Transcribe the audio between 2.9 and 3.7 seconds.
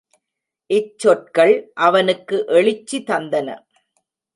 தந்தன.